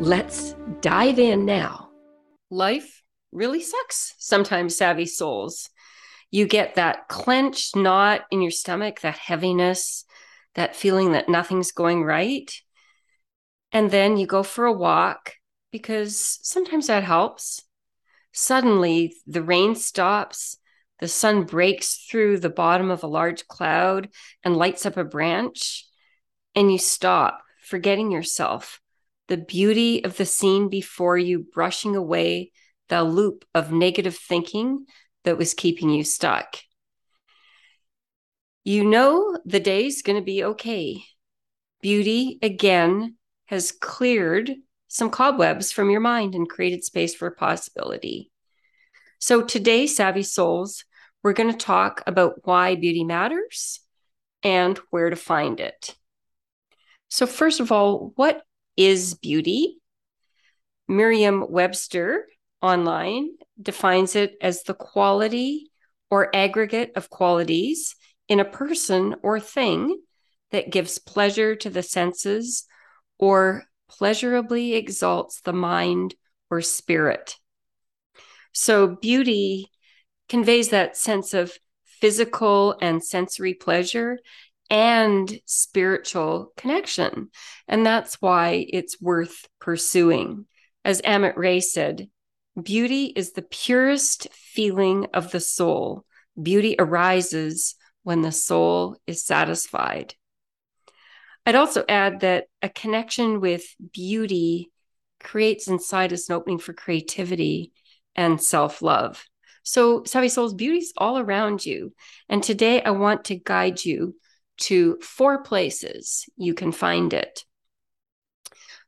Let's 0.00 0.54
dive 0.80 1.18
in 1.18 1.46
now. 1.46 1.88
Life 2.50 3.02
really 3.32 3.62
sucks 3.62 4.14
sometimes, 4.18 4.76
savvy 4.76 5.06
souls. 5.06 5.70
You 6.30 6.46
get 6.46 6.74
that 6.74 7.08
clenched 7.08 7.76
knot 7.76 8.22
in 8.30 8.42
your 8.42 8.50
stomach, 8.50 9.00
that 9.00 9.16
heaviness, 9.16 10.04
that 10.56 10.76
feeling 10.76 11.12
that 11.12 11.28
nothing's 11.28 11.72
going 11.72 12.02
right. 12.02 12.52
And 13.72 13.90
then 13.90 14.16
you 14.16 14.26
go 14.26 14.42
for 14.42 14.66
a 14.66 14.72
walk 14.72 15.34
because 15.70 16.38
sometimes 16.42 16.88
that 16.88 17.04
helps. 17.04 17.62
Suddenly, 18.32 19.14
the 19.26 19.42
rain 19.42 19.74
stops, 19.74 20.58
the 21.00 21.08
sun 21.08 21.44
breaks 21.44 22.04
through 22.10 22.40
the 22.40 22.50
bottom 22.50 22.90
of 22.90 23.04
a 23.04 23.08
large 23.08 23.46
cloud 23.46 24.08
and 24.42 24.56
lights 24.56 24.84
up 24.84 24.96
a 24.96 25.04
branch, 25.04 25.86
and 26.54 26.70
you 26.70 26.78
stop, 26.78 27.42
forgetting 27.62 28.10
yourself 28.10 28.80
the 29.28 29.36
beauty 29.36 30.04
of 30.04 30.16
the 30.16 30.26
scene 30.26 30.68
before 30.68 31.16
you, 31.16 31.46
brushing 31.52 31.96
away 31.96 32.52
the 32.88 33.02
loop 33.02 33.44
of 33.54 33.72
negative 33.72 34.16
thinking 34.16 34.86
that 35.24 35.38
was 35.38 35.54
keeping 35.54 35.90
you 35.90 36.04
stuck. 36.04 36.58
You 38.64 38.84
know 38.84 39.38
the 39.44 39.60
day's 39.60 40.02
going 40.02 40.18
to 40.18 40.24
be 40.24 40.44
okay. 40.44 41.02
Beauty, 41.82 42.38
again, 42.42 43.16
has 43.46 43.72
cleared 43.72 44.52
some 44.88 45.10
cobwebs 45.10 45.72
from 45.72 45.90
your 45.90 46.00
mind 46.00 46.34
and 46.34 46.48
created 46.48 46.84
space 46.84 47.14
for 47.14 47.30
possibility. 47.30 48.30
So, 49.18 49.42
today, 49.42 49.86
Savvy 49.86 50.22
Souls, 50.22 50.84
we're 51.22 51.32
going 51.32 51.50
to 51.50 51.58
talk 51.58 52.02
about 52.06 52.40
why 52.44 52.74
beauty 52.74 53.04
matters 53.04 53.80
and 54.42 54.78
where 54.90 55.10
to 55.10 55.16
find 55.16 55.60
it. 55.60 55.94
So, 57.08 57.26
first 57.26 57.60
of 57.60 57.72
all, 57.72 58.12
what 58.16 58.42
is 58.76 59.14
beauty. 59.14 59.78
Merriam 60.88 61.46
Webster 61.48 62.26
online 62.60 63.30
defines 63.60 64.16
it 64.16 64.36
as 64.40 64.62
the 64.62 64.74
quality 64.74 65.70
or 66.10 66.34
aggregate 66.34 66.92
of 66.96 67.10
qualities 67.10 67.96
in 68.28 68.40
a 68.40 68.44
person 68.44 69.16
or 69.22 69.40
thing 69.40 70.00
that 70.50 70.70
gives 70.70 70.98
pleasure 70.98 71.56
to 71.56 71.70
the 71.70 71.82
senses 71.82 72.64
or 73.18 73.64
pleasurably 73.88 74.74
exalts 74.74 75.40
the 75.40 75.52
mind 75.52 76.14
or 76.50 76.60
spirit. 76.60 77.36
So, 78.52 78.86
beauty 78.86 79.70
conveys 80.28 80.68
that 80.68 80.96
sense 80.96 81.34
of 81.34 81.52
physical 81.84 82.76
and 82.80 83.02
sensory 83.02 83.54
pleasure 83.54 84.18
and 84.70 85.40
spiritual 85.44 86.52
connection. 86.56 87.30
And 87.68 87.84
that's 87.84 88.20
why 88.20 88.66
it's 88.68 89.00
worth 89.00 89.46
pursuing. 89.60 90.46
As 90.84 91.02
Amit 91.02 91.36
Ray 91.36 91.60
said, 91.60 92.08
beauty 92.60 93.06
is 93.06 93.32
the 93.32 93.42
purest 93.42 94.28
feeling 94.32 95.06
of 95.14 95.30
the 95.30 95.40
soul. 95.40 96.04
Beauty 96.40 96.76
arises 96.78 97.74
when 98.02 98.22
the 98.22 98.32
soul 98.32 98.96
is 99.06 99.24
satisfied. 99.24 100.14
I'd 101.46 101.54
also 101.54 101.84
add 101.88 102.20
that 102.20 102.46
a 102.62 102.68
connection 102.68 103.40
with 103.40 103.64
beauty 103.92 104.70
creates 105.22 105.68
inside 105.68 106.12
us 106.12 106.28
an 106.28 106.36
opening 106.36 106.58
for 106.58 106.72
creativity 106.72 107.72
and 108.14 108.40
self 108.40 108.82
love. 108.82 109.24
So, 109.62 110.04
Savvy 110.04 110.28
Souls, 110.28 110.54
beauty 110.54 110.78
is 110.78 110.92
all 110.96 111.18
around 111.18 111.64
you. 111.64 111.94
And 112.28 112.42
today 112.42 112.82
I 112.82 112.90
want 112.90 113.24
to 113.26 113.36
guide 113.36 113.84
you 113.84 114.14
to 114.56 114.98
four 115.00 115.42
places 115.42 116.26
you 116.36 116.54
can 116.54 116.72
find 116.72 117.12
it. 117.12 117.44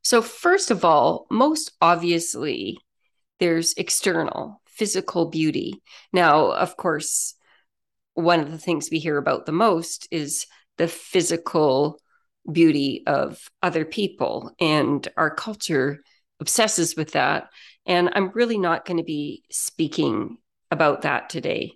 So, 0.02 0.22
first 0.22 0.70
of 0.70 0.84
all, 0.84 1.26
most 1.30 1.72
obviously, 1.80 2.78
there's 3.40 3.74
external 3.74 4.62
physical 4.66 5.26
beauty. 5.26 5.82
Now, 6.12 6.52
of 6.52 6.76
course, 6.76 7.34
one 8.14 8.40
of 8.40 8.50
the 8.50 8.58
things 8.58 8.88
we 8.90 8.98
hear 8.98 9.16
about 9.16 9.46
the 9.46 9.52
most 9.52 10.06
is 10.10 10.46
the 10.78 10.88
physical 10.88 12.00
beauty 12.50 13.02
of 13.06 13.50
other 13.62 13.84
people, 13.84 14.52
and 14.60 15.06
our 15.16 15.34
culture 15.34 16.00
obsesses 16.40 16.94
with 16.96 17.12
that. 17.12 17.48
And 17.86 18.10
I'm 18.14 18.30
really 18.30 18.58
not 18.58 18.84
going 18.84 18.98
to 18.98 19.02
be 19.02 19.42
speaking 19.50 20.38
about 20.70 21.02
that 21.02 21.30
today. 21.30 21.72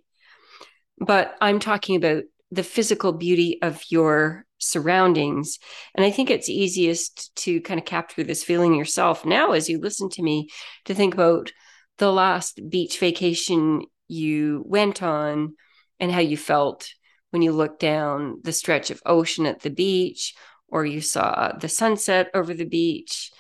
But 0.99 1.35
I'm 1.41 1.59
talking 1.59 1.97
about 1.97 2.25
the 2.51 2.63
physical 2.63 3.13
beauty 3.13 3.59
of 3.63 3.83
your 3.91 4.45
surroundings. 4.59 5.59
And 5.95 6.05
I 6.05 6.11
think 6.11 6.31
it's 6.31 6.49
easiest 6.49 7.35
to 7.37 7.61
kind 7.61 7.81
of 7.81 7.87
capture 7.87 8.23
this 8.23 8.45
feeling 8.45 8.75
yourself 8.75 9.25
now 9.25 9.53
as 9.53 9.69
you 9.69 9.79
listen 9.79 10.09
to 10.11 10.23
me 10.23 10.49
to 10.85 10.95
think 10.95 11.15
about 11.15 11.53
the 11.99 12.13
last 12.13 12.61
beach 12.69 12.99
vacation 12.99 13.83
you 14.09 14.63
went 14.67 15.03
on 15.03 15.55
and 16.01 16.11
how 16.11 16.21
you 16.21 16.37
felt 16.37 16.89
when 17.31 17.43
you 17.43 17.53
looked 17.53 17.81
down 17.81 18.41
the 18.43 18.53
stretch 18.53 18.91
of 18.91 19.03
ocean 19.07 19.47
at 19.47 19.61
the 19.61 19.71
beach 19.71 20.35
or 20.69 20.85
you 20.85 21.01
saw 21.01 21.53
the 21.59 21.69
sunset 21.69 22.29
over 22.35 22.55
the 22.55 22.65
beach 22.65 23.31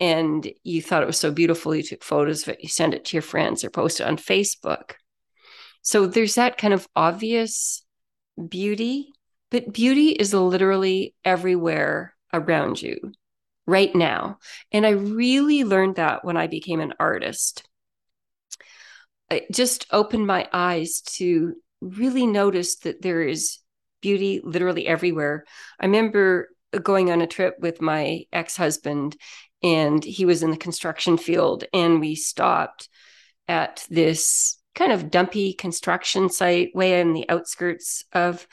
and 0.00 0.50
you 0.64 0.82
thought 0.82 1.02
it 1.02 1.06
was 1.06 1.18
so 1.18 1.30
beautiful 1.30 1.74
you 1.74 1.82
took 1.82 2.02
photos 2.02 2.42
of 2.42 2.50
it 2.50 2.62
you 2.62 2.68
sent 2.68 2.94
it 2.94 3.04
to 3.04 3.16
your 3.16 3.22
friends 3.22 3.62
or 3.62 3.70
post 3.70 4.00
it 4.00 4.06
on 4.06 4.16
facebook 4.16 4.92
so 5.82 6.06
there's 6.06 6.34
that 6.34 6.58
kind 6.58 6.74
of 6.74 6.88
obvious 6.96 7.84
beauty, 8.36 9.12
but 9.50 9.72
beauty 9.72 10.10
is 10.10 10.34
literally 10.34 11.14
everywhere 11.24 12.14
around 12.32 12.80
you 12.80 13.12
right 13.66 13.94
now. 13.94 14.38
And 14.72 14.86
I 14.86 14.90
really 14.90 15.64
learned 15.64 15.96
that 15.96 16.24
when 16.24 16.36
I 16.36 16.46
became 16.46 16.80
an 16.80 16.94
artist. 16.98 17.68
It 19.30 19.46
just 19.50 19.86
opened 19.90 20.26
my 20.26 20.48
eyes 20.52 21.00
to 21.16 21.54
really 21.80 22.26
notice 22.26 22.76
that 22.76 23.02
there 23.02 23.22
is 23.22 23.58
beauty 24.00 24.40
literally 24.44 24.86
everywhere. 24.86 25.44
I 25.80 25.86
remember 25.86 26.48
going 26.82 27.10
on 27.10 27.20
a 27.20 27.26
trip 27.26 27.56
with 27.58 27.80
my 27.80 28.24
ex 28.32 28.56
husband, 28.56 29.16
and 29.62 30.04
he 30.04 30.24
was 30.24 30.42
in 30.42 30.50
the 30.50 30.56
construction 30.56 31.16
field, 31.16 31.64
and 31.72 32.00
we 32.00 32.14
stopped 32.14 32.88
at 33.48 33.84
this 33.90 34.55
kind 34.76 34.92
of 34.92 35.10
dumpy 35.10 35.54
construction 35.54 36.28
site 36.28 36.70
way 36.74 37.00
in 37.00 37.14
the 37.14 37.28
outskirts 37.28 38.04
of 38.12 38.46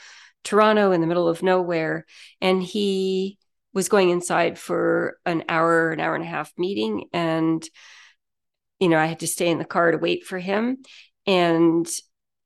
Toronto 0.44 0.92
in 0.92 1.02
the 1.02 1.08
middle 1.08 1.28
of 1.28 1.44
nowhere. 1.44 2.06
And 2.42 2.64
he 2.64 3.38
was 3.74 3.90
going 3.90 4.10
inside 4.10 4.58
for 4.58 5.18
an 5.26 5.44
hour, 5.50 5.92
an 5.92 6.00
hour 6.00 6.16
and 6.16 6.24
a 6.24 6.28
half 6.28 6.52
meeting. 6.58 7.10
And, 7.12 7.64
you 8.80 8.88
know, 8.88 8.98
I 8.98 9.06
had 9.06 9.20
to 9.20 9.28
stay 9.28 9.50
in 9.50 9.58
the 9.58 9.66
car 9.66 9.92
to 9.92 9.98
wait 9.98 10.26
for 10.26 10.40
him. 10.40 10.78
And 11.28 11.88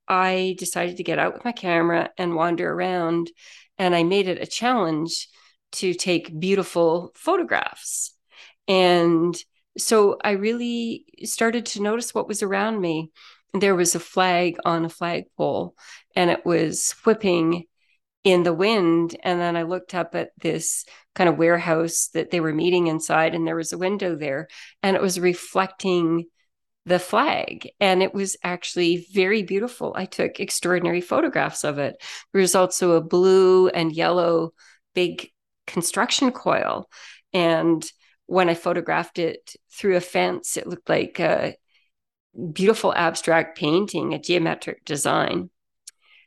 I 0.08 0.56
decided 0.58 0.98
to 0.98 1.04
get 1.04 1.20
out 1.20 1.34
with 1.34 1.46
my 1.46 1.52
camera 1.52 2.10
and 2.18 2.36
wander 2.36 2.72
around. 2.72 3.30
And 3.78 3.96
I 3.96 4.04
made 4.04 4.28
it 4.28 4.42
a 4.42 4.48
challenge 4.48 5.28
to 5.74 5.94
take 5.94 6.40
beautiful 6.40 7.12
photographs. 7.14 8.14
And 8.68 9.38
so 9.78 10.18
I 10.24 10.32
really 10.32 11.06
started 11.24 11.68
to 11.68 11.84
notice 11.84 12.14
what 12.14 12.28
was 12.28 12.42
around 12.42 12.82
me 12.82 13.12
there 13.54 13.76
was 13.76 13.96
a 13.96 14.00
flag 14.00 14.58
on 14.66 14.86
a 14.86 14.90
flagpole 14.90 15.76
and 16.16 16.30
it 16.30 16.46
was 16.46 16.96
whipping 17.06 17.66
in 18.24 18.44
the 18.44 18.54
wind. 18.54 19.16
And 19.24 19.40
then 19.40 19.56
I 19.56 19.64
looked 19.64 19.96
up 19.96 20.14
at 20.16 20.32
this 20.38 20.86
kind 21.16 21.30
of 21.30 21.38
warehouse 21.38 22.10
that 22.14 22.30
they 22.30 22.40
were 22.40 22.54
meeting 22.54 22.88
inside, 22.88 23.34
and 23.34 23.48
there 23.48 23.56
was 23.56 23.72
a 23.72 23.78
window 23.78 24.16
there, 24.16 24.50
and 24.84 24.96
it 24.96 25.02
was 25.02 25.20
reflecting 25.20 26.26
the 26.86 27.00
flag. 27.00 27.70
And 27.80 28.04
it 28.04 28.14
was 28.14 28.36
actually 28.44 29.08
very 29.14 29.44
beautiful. 29.44 29.94
I 29.96 30.06
took 30.06 30.40
extraordinary 30.40 31.02
photographs 31.02 31.64
of 31.64 31.80
it. 31.80 31.96
There 32.34 32.42
was 32.42 32.56
also 32.56 32.92
a 32.92 33.02
blue 33.02 33.70
and 33.70 33.94
yellow 33.94 34.52
big 34.94 35.32
construction 35.66 36.32
coil. 36.32 36.90
And 37.34 37.86
when 38.26 38.50
I 38.50 38.54
photographed 38.54 39.20
it 39.20 39.56
through 39.72 39.96
a 39.96 40.02
fence, 40.02 40.58
it 40.58 40.68
looked 40.68 40.90
like 40.90 41.20
a 41.20 41.56
beautiful 42.54 42.94
abstract 42.94 43.58
painting, 43.58 44.14
a 44.14 44.20
geometric 44.20 44.86
design. 44.86 45.50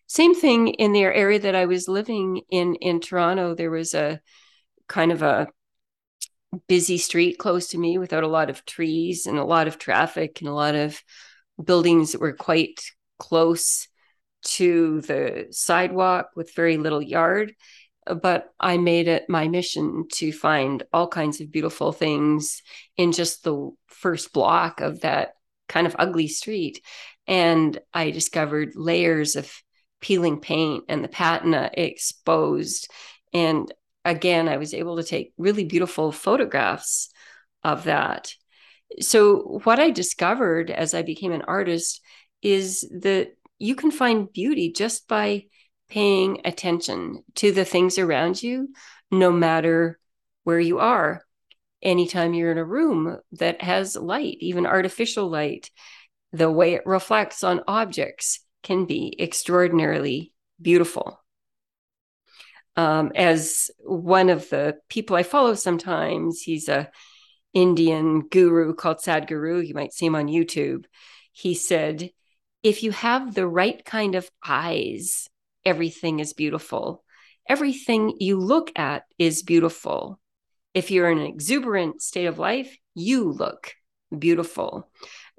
Same 0.06 0.34
thing 0.34 0.68
in 0.68 0.92
the 0.92 1.04
area 1.04 1.38
that 1.38 1.54
I 1.54 1.66
was 1.66 1.88
living 1.88 2.42
in 2.50 2.74
in 2.76 3.00
Toronto. 3.00 3.54
There 3.54 3.70
was 3.70 3.94
a 3.94 4.20
kind 4.88 5.12
of 5.12 5.22
a 5.22 5.48
busy 6.66 6.98
street 6.98 7.38
close 7.38 7.68
to 7.68 7.78
me 7.78 7.96
without 7.96 8.24
a 8.24 8.28
lot 8.28 8.50
of 8.50 8.64
trees 8.64 9.26
and 9.26 9.38
a 9.38 9.44
lot 9.44 9.68
of 9.68 9.78
traffic 9.78 10.40
and 10.40 10.48
a 10.48 10.52
lot 10.52 10.74
of 10.74 11.00
buildings 11.62 12.12
that 12.12 12.20
were 12.20 12.32
quite 12.32 12.80
close 13.18 13.86
to 14.42 15.00
the 15.02 15.46
sidewalk 15.50 16.30
with 16.34 16.54
very 16.54 16.76
little 16.76 17.02
yard. 17.02 17.54
But 18.04 18.48
I 18.58 18.78
made 18.78 19.06
it 19.06 19.28
my 19.28 19.46
mission 19.46 20.06
to 20.14 20.32
find 20.32 20.82
all 20.92 21.06
kinds 21.06 21.40
of 21.40 21.52
beautiful 21.52 21.92
things 21.92 22.62
in 22.96 23.12
just 23.12 23.44
the 23.44 23.70
first 23.86 24.32
block 24.32 24.80
of 24.80 25.02
that 25.02 25.34
kind 25.70 25.86
of 25.86 25.96
ugly 25.98 26.28
street. 26.28 26.84
And 27.26 27.78
I 27.94 28.10
discovered 28.10 28.72
layers 28.74 29.36
of 29.36 29.50
peeling 30.00 30.40
paint 30.40 30.84
and 30.88 31.02
the 31.02 31.08
patina 31.08 31.70
exposed. 31.72 32.90
And 33.32 33.72
again, 34.04 34.48
I 34.48 34.56
was 34.56 34.74
able 34.74 34.96
to 34.96 35.04
take 35.04 35.32
really 35.38 35.64
beautiful 35.64 36.12
photographs 36.12 37.10
of 37.62 37.84
that. 37.84 38.34
So, 39.00 39.60
what 39.62 39.78
I 39.78 39.90
discovered 39.90 40.70
as 40.70 40.94
I 40.94 41.02
became 41.02 41.32
an 41.32 41.42
artist 41.42 42.00
is 42.42 42.80
that 43.02 43.36
you 43.58 43.76
can 43.76 43.92
find 43.92 44.32
beauty 44.32 44.72
just 44.72 45.06
by 45.06 45.44
paying 45.88 46.40
attention 46.44 47.22
to 47.36 47.52
the 47.52 47.64
things 47.64 47.98
around 47.98 48.42
you, 48.42 48.70
no 49.10 49.30
matter 49.30 50.00
where 50.42 50.58
you 50.58 50.78
are. 50.80 51.24
Anytime 51.82 52.34
you're 52.34 52.52
in 52.52 52.58
a 52.58 52.64
room 52.64 53.18
that 53.32 53.62
has 53.62 53.96
light, 53.96 54.36
even 54.40 54.66
artificial 54.66 55.28
light, 55.28 55.70
the 56.32 56.50
way 56.50 56.74
it 56.74 56.86
reflects 56.86 57.42
on 57.42 57.62
objects 57.66 58.40
can 58.62 58.84
be 58.84 59.16
extraordinarily 59.18 60.32
beautiful. 60.60 61.20
Um, 62.76 63.12
as 63.14 63.70
one 63.78 64.28
of 64.28 64.48
the 64.50 64.76
people 64.88 65.16
I 65.16 65.22
follow 65.22 65.54
sometimes, 65.54 66.42
he's 66.42 66.68
a 66.68 66.90
Indian 67.52 68.28
guru 68.28 68.74
called 68.74 68.98
Sadhguru. 68.98 69.66
You 69.66 69.74
might 69.74 69.92
see 69.92 70.06
him 70.06 70.14
on 70.14 70.28
YouTube. 70.28 70.84
He 71.32 71.54
said, 71.54 72.10
if 72.62 72.82
you 72.82 72.92
have 72.92 73.34
the 73.34 73.48
right 73.48 73.84
kind 73.84 74.14
of 74.14 74.30
eyes, 74.46 75.28
everything 75.64 76.20
is 76.20 76.32
beautiful. 76.32 77.02
Everything 77.48 78.14
you 78.20 78.38
look 78.38 78.70
at 78.76 79.04
is 79.18 79.42
beautiful. 79.42 80.20
If 80.74 80.90
you're 80.90 81.10
in 81.10 81.18
an 81.18 81.26
exuberant 81.26 82.02
state 82.02 82.26
of 82.26 82.38
life, 82.38 82.76
you 82.94 83.30
look 83.30 83.74
beautiful. 84.16 84.90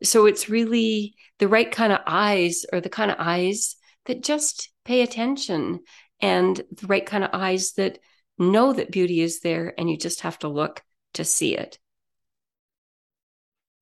So 0.03 0.25
it's 0.25 0.49
really 0.49 1.15
the 1.39 1.47
right 1.47 1.71
kind 1.71 1.93
of 1.93 1.99
eyes 2.05 2.65
or 2.71 2.81
the 2.81 2.89
kind 2.89 3.11
of 3.11 3.17
eyes 3.19 3.75
that 4.05 4.23
just 4.23 4.69
pay 4.85 5.01
attention 5.01 5.81
and 6.19 6.55
the 6.71 6.87
right 6.87 7.05
kind 7.05 7.23
of 7.23 7.29
eyes 7.33 7.73
that 7.73 7.99
know 8.37 8.73
that 8.73 8.91
beauty 8.91 9.21
is 9.21 9.41
there 9.41 9.73
and 9.77 9.89
you 9.89 9.97
just 9.97 10.21
have 10.21 10.39
to 10.39 10.47
look 10.47 10.81
to 11.13 11.23
see 11.23 11.55
it. 11.55 11.77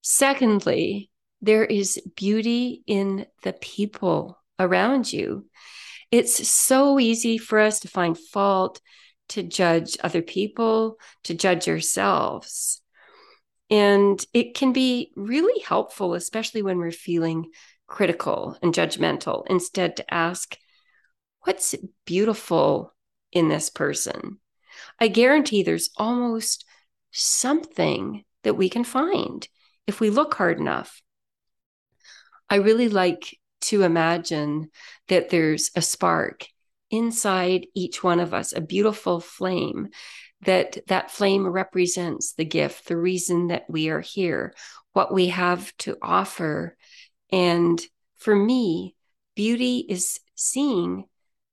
Secondly, 0.02 1.10
there 1.42 1.66
is 1.66 2.02
beauty 2.16 2.84
in 2.86 3.26
the 3.44 3.54
people 3.54 4.38
around 4.58 5.12
you. 5.12 5.46
It's 6.12 6.50
so 6.50 7.00
easy 7.00 7.38
for 7.38 7.60
us 7.60 7.82
to 7.82 7.88
find 7.88 8.18
fault, 8.18 8.82
to 9.30 9.44
judge 9.44 9.98
other 10.04 10.22
people, 10.22 10.98
to 11.24 11.34
judge 11.34 11.68
ourselves. 11.68 12.82
And 13.70 14.24
it 14.34 14.56
can 14.56 14.74
be 14.74 15.12
really 15.16 15.62
helpful, 15.62 16.14
especially 16.14 16.62
when 16.62 16.78
we're 16.78 16.92
feeling 16.92 17.52
critical 17.88 18.58
and 18.62 18.74
judgmental, 18.74 19.46
instead 19.48 19.98
to 19.98 20.14
ask, 20.14 20.58
what's 21.42 21.76
beautiful 22.06 22.94
in 23.32 23.48
this 23.48 23.70
person? 23.70 24.40
I 25.00 25.08
guarantee 25.08 25.64
there's 25.64 25.90
almost 25.98 26.66
something 27.12 28.24
that 28.44 28.56
we 28.56 28.70
can 28.70 28.84
find 28.84 29.48
if 29.88 30.00
we 30.00 30.10
look 30.10 30.36
hard 30.36 30.60
enough. 30.60 31.02
I 32.50 32.56
really 32.56 32.90
like 32.90 33.38
to 33.62 33.84
imagine 33.84 34.70
that 35.08 35.30
there's 35.30 35.72
a 35.76 35.82
spark 35.82 36.48
inside 36.90 37.68
each 37.74 38.04
one 38.04 38.20
of 38.20 38.34
us, 38.34 38.54
a 38.54 38.62
beautiful 38.62 39.20
flame 39.20 39.90
that 40.42 40.78
that 40.88 41.12
flame 41.12 41.48
represents 41.48 42.34
the 42.34 42.46
gift, 42.46 42.88
the 42.88 42.98
reason 42.98 43.48
that 43.48 43.66
we 43.70 43.90
are 43.90 44.00
here, 44.00 44.54
what 44.94 45.14
we 45.14 45.28
have 45.28 45.76
to 45.78 45.98
offer. 46.02 46.78
And 47.32 47.82
for 48.18 48.36
me, 48.36 48.96
beauty 49.36 49.86
is 49.88 50.20
seeing 50.36 51.06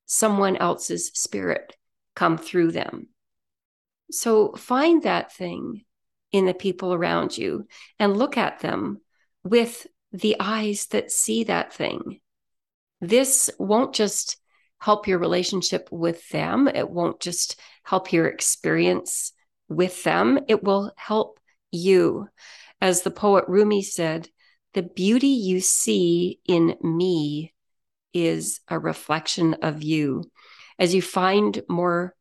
someone 0.07 0.57
else's 0.57 1.09
spirit 1.15 1.77
come 2.15 2.39
through 2.39 2.73
them. 2.73 3.09
So 4.11 4.53
find 4.53 5.03
that 5.03 5.33
thing 5.33 5.85
in 6.33 6.47
the 6.47 6.55
people 6.55 6.95
around 6.95 7.37
you 7.37 7.67
and 7.99 8.17
look 8.17 8.37
at 8.37 8.61
them 8.61 9.01
with 9.43 9.87
the 10.13 10.37
eyes 10.39 10.87
that 10.87 11.11
see 11.11 11.45
that 11.45 11.73
thing. 11.73 12.21
This 13.01 13.51
won't 13.59 13.95
just 13.95 14.39
help 14.79 15.07
your 15.07 15.19
relationship 15.19 15.89
with 15.91 16.29
them, 16.31 16.69
it 16.69 16.89
won't 16.89 17.21
just 17.21 17.59
help 17.83 18.13
your 18.13 18.27
experience 18.27 19.33
with 19.69 20.03
them, 20.05 20.39
it 20.49 20.63
will 20.63 20.93
help 20.97 21.41
you. 21.73 22.29
As 22.81 23.03
the 23.03 23.11
poet 23.11 23.45
Rumi 23.49 23.83
said, 23.83 24.29
the 24.75 24.83
beauty 24.83 25.29
you 25.29 25.61
see 25.61 26.41
in 26.47 26.77
me 26.83 27.55
is 28.13 28.61
a 28.69 28.79
reflection 28.79 29.55
of 29.63 29.83
you. 29.83 30.25
As 30.79 30.95
you 30.95 31.03
find 31.03 31.63
more 31.69 32.15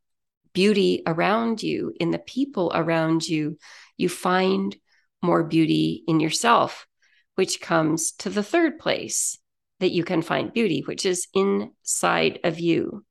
beauty 0.54 1.04
around 1.06 1.62
you, 1.62 1.94
in 2.00 2.12
the 2.12 2.20
people 2.20 2.72
around 2.74 3.28
you, 3.28 3.58
you 3.98 4.08
find 4.08 4.76
more 5.22 5.44
beauty 5.44 6.04
in 6.08 6.20
yourself 6.20 6.88
which 7.36 7.60
comes 7.62 8.14
to 8.14 8.30
the 8.30 8.44
third 8.44 8.80
place 8.80 9.38
that 9.80 9.92
you 9.92 10.04
can 10.04 10.22
find 10.22 10.54
beauty, 10.54 10.84
which 10.86 11.06
is 11.06 11.28
inside 11.34 12.40
of 12.44 12.60
you. 12.60 13.06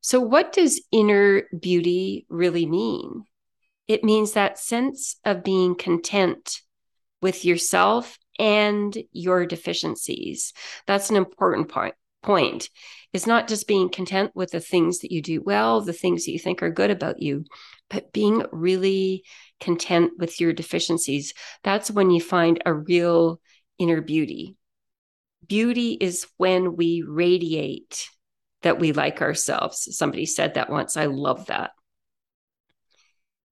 So, 0.00 0.20
what 0.20 0.52
does 0.52 0.82
inner 0.92 1.42
beauty 1.58 2.26
really 2.28 2.66
mean? 2.66 3.24
It 3.86 4.04
means 4.04 4.32
that 4.32 4.58
sense 4.58 5.16
of 5.24 5.44
being 5.44 5.74
content 5.74 6.60
with 7.20 7.44
yourself 7.44 8.18
and 8.38 8.96
your 9.12 9.44
deficiencies. 9.44 10.52
That's 10.86 11.10
an 11.10 11.16
important 11.16 11.68
point. 11.68 11.94
Point 12.22 12.68
is 13.12 13.26
not 13.26 13.48
just 13.48 13.66
being 13.66 13.88
content 13.88 14.32
with 14.34 14.50
the 14.50 14.60
things 14.60 15.00
that 15.00 15.10
you 15.10 15.22
do 15.22 15.42
well, 15.42 15.80
the 15.80 15.92
things 15.92 16.24
that 16.24 16.32
you 16.32 16.38
think 16.38 16.62
are 16.62 16.70
good 16.70 16.90
about 16.90 17.20
you, 17.20 17.44
but 17.88 18.12
being 18.12 18.44
really 18.52 19.24
content 19.58 20.12
with 20.18 20.40
your 20.40 20.52
deficiencies, 20.52 21.32
that's 21.62 21.90
when 21.90 22.10
you 22.10 22.20
find 22.20 22.62
a 22.64 22.74
real 22.74 23.40
inner 23.78 24.00
beauty. 24.02 24.56
Beauty 25.46 25.92
is 26.00 26.26
when 26.36 26.76
we 26.76 27.02
radiate 27.06 28.08
that 28.62 28.78
we 28.78 28.92
like 28.92 29.22
ourselves. 29.22 29.88
Somebody 29.96 30.26
said 30.26 30.54
that 30.54 30.70
once. 30.70 30.96
I 30.96 31.06
love 31.06 31.46
that. 31.46 31.70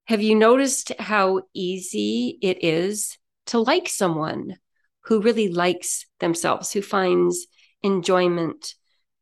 Have 0.04 0.22
you 0.22 0.34
noticed 0.34 0.92
how 0.98 1.42
easy 1.54 2.38
it 2.40 2.62
is 2.64 3.18
to 3.46 3.58
like 3.58 3.88
someone 3.88 4.56
who 5.02 5.20
really 5.20 5.48
likes 5.48 6.06
themselves, 6.20 6.72
who 6.72 6.82
finds 6.82 7.46
enjoyment 7.82 8.74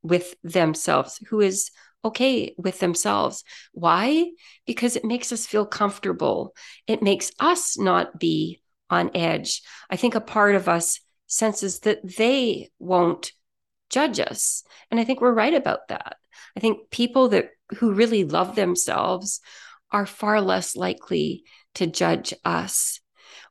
with 0.02 0.34
themselves, 0.42 1.18
who 1.28 1.40
is 1.40 1.70
okay 2.04 2.54
with 2.56 2.78
themselves. 2.78 3.42
Why? 3.72 4.30
Because 4.66 4.96
it 4.96 5.04
makes 5.04 5.32
us 5.32 5.46
feel 5.46 5.66
comfortable. 5.66 6.54
It 6.86 7.02
makes 7.02 7.32
us 7.40 7.78
not 7.78 8.18
be 8.18 8.62
on 8.88 9.10
edge. 9.14 9.62
I 9.90 9.96
think 9.96 10.14
a 10.14 10.20
part 10.20 10.54
of 10.54 10.68
us 10.68 11.00
senses 11.26 11.80
that 11.80 12.16
they 12.16 12.70
won't 12.78 13.32
judge 13.90 14.20
us. 14.20 14.64
And 14.90 14.98
I 14.98 15.04
think 15.04 15.20
we're 15.20 15.32
right 15.32 15.54
about 15.54 15.88
that. 15.88 16.16
I 16.56 16.60
think 16.60 16.90
people 16.90 17.28
that 17.28 17.50
who 17.78 17.92
really 17.92 18.24
love 18.24 18.54
themselves 18.54 19.40
are 19.90 20.06
far 20.06 20.40
less 20.40 20.76
likely 20.76 21.44
to 21.74 21.86
judge 21.86 22.32
us. 22.44 23.00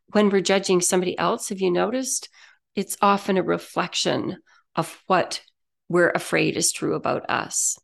When 0.08 0.30
we're 0.30 0.42
judging 0.42 0.82
somebody 0.82 1.18
else, 1.18 1.50
have 1.50 1.62
you 1.62 1.72
noticed? 1.72 2.30
It's 2.76 2.98
often 3.02 3.38
a 3.38 3.44
reflection 3.44 4.38
of 4.76 5.02
what 5.08 5.42
we're 5.88 6.12
afraid 6.12 6.58
is 6.58 6.72
true 6.72 6.96
about 6.96 7.30
us 7.30 7.78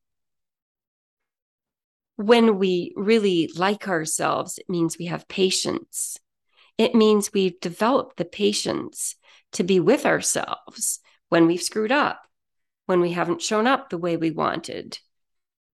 when 2.22 2.60
we 2.60 2.94
really 2.96 3.50
like 3.56 3.88
ourselves, 3.88 4.58
it 4.58 4.70
means 4.70 4.98
we 4.98 5.06
have 5.06 5.28
patience. 5.28 6.18
It 6.78 6.96
means 6.96 7.34
we've 7.34 7.60
developed 7.60 8.18
the 8.18 8.26
patience 8.26 9.16
to 9.54 9.64
be 9.64 9.80
with 9.80 10.06
ourselves 10.06 11.00
when 11.30 11.48
we've 11.48 11.62
screwed 11.62 11.92
up, 11.92 12.22
when 12.86 13.02
we 13.02 13.12
haven't 13.12 13.42
shown 13.42 13.68
up 13.68 13.90
the 13.90 13.98
way 13.98 14.18
we 14.18 14.32
wanted, 14.32 15.00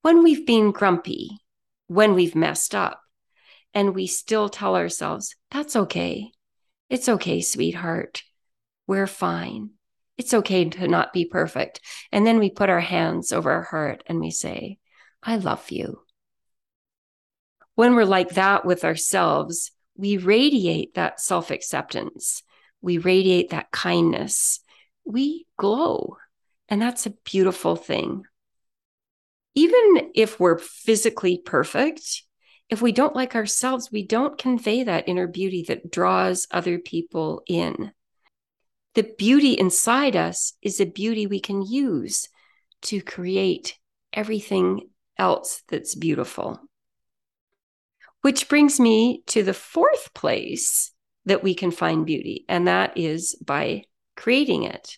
when 0.01 0.24
we've 0.24 0.46
been 0.46 0.72
grumpy, 0.72 1.39
when 1.88 2.13
we've 2.13 2.36
messed 2.36 2.75
up, 2.75 3.01
and 3.74 3.93
we 3.93 4.07
still 4.07 4.50
tell 4.50 4.75
ourselves, 4.75 5.36
that's 5.51 5.75
okay. 5.75 6.31
It's 6.89 7.10
okay, 7.10 7.41
sweetheart. 7.41 8.24
We're 8.88 9.07
fine. 9.07 9.72
It's 10.17 10.34
okay 10.34 10.65
to 10.69 10.88
not 10.88 11.13
be 11.13 11.25
perfect. 11.25 11.81
And 12.12 12.25
then 12.25 12.39
we 12.39 12.50
put 12.50 12.69
our 12.69 12.79
hands 12.79 13.31
over 13.31 13.51
our 13.51 13.63
heart 13.63 14.03
and 14.07 14.19
we 14.19 14.31
say, 14.31 14.79
I 15.22 15.36
love 15.36 15.69
you 15.69 16.01
when 17.77 17.93
we're 17.93 18.05
like 18.05 18.29
that 18.29 18.65
with 18.65 18.84
ourselves, 18.84 19.72
we 19.96 20.17
radiate 20.17 20.96
that 20.96 21.22
self 21.22 21.51
acceptance, 21.51 22.41
we 22.81 22.98
radiate 22.98 23.50
that 23.50 23.72
kindness, 23.72 24.60
we 25.05 25.46
glow. 25.57 26.17
And 26.69 26.81
that's 26.81 27.05
a 27.05 27.13
beautiful 27.24 27.75
thing. 27.75 28.24
Even 29.55 30.12
if 30.13 30.39
we're 30.39 30.60
physically 30.60 31.41
perfect, 31.43 32.24
if 32.69 32.81
we 32.81 32.91
don't 32.91 33.15
like 33.15 33.36
ourselves, 33.36 33.91
we 33.91 34.05
don't 34.05 34.38
convey 34.38 34.84
that 34.84 35.07
inner 35.07 35.27
beauty 35.27 35.63
that 35.69 35.89
draws 35.89 36.48
other 36.51 36.77
people 36.77 37.41
in. 37.48 37.91
The 38.93 39.03
beauty 39.17 39.53
inside 39.53 40.15
us 40.15 40.53
is 40.62 40.79
a 40.79 40.86
beauty 40.86 41.27
we 41.27 41.39
can 41.39 41.62
use 41.62 42.27
to 42.84 43.01
create 43.01 43.77
everything 44.12 44.89
else 45.17 45.63
that's 45.69 45.96
beautiful. 45.96 46.60
Which 48.22 48.50
brings 48.50 48.79
me 48.79 49.24
to 49.27 49.43
the 49.43 49.53
fourth 49.53 50.13
place 50.13 50.91
that 51.27 51.43
we 51.43 51.53
can 51.53 51.72
find 51.72 52.05
beauty, 52.05 52.46
and 52.50 52.67
that 52.67 52.98
is 52.98 53.36
by 53.36 53.84
creating 54.15 54.63
it. 54.63 54.98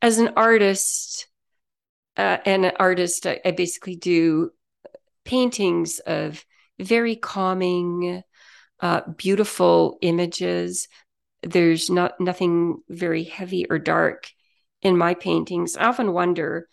As 0.00 0.18
an 0.18 0.30
artist, 0.36 1.28
uh, 2.16 2.38
and 2.46 2.64
an 2.64 2.72
artist, 2.78 3.26
I, 3.26 3.40
I 3.44 3.50
basically 3.50 3.96
do 3.96 4.50
paintings 5.24 5.98
of 5.98 6.44
very 6.78 7.16
calming, 7.16 8.22
uh, 8.80 9.00
beautiful 9.16 9.98
images. 10.00 10.88
There's 11.42 11.90
not 11.90 12.20
nothing 12.20 12.78
very 12.88 13.24
heavy 13.24 13.66
or 13.68 13.78
dark 13.78 14.30
in 14.82 14.96
my 14.96 15.14
paintings. 15.14 15.76
I 15.76 15.86
often 15.86 16.12
wonder, 16.12 16.68